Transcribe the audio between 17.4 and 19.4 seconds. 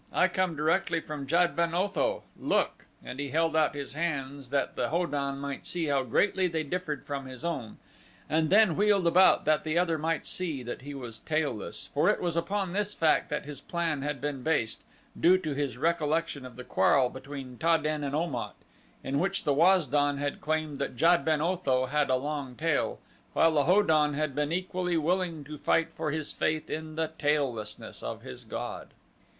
Ta den and Om at, in